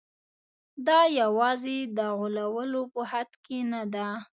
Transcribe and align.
دا 0.87 0.99
یوازې 1.19 1.77
د 1.97 1.99
غولولو 2.17 2.81
په 2.93 3.01
حد 3.11 3.29
کې 3.45 3.59
نه 3.71 3.81
ده. 3.93 4.07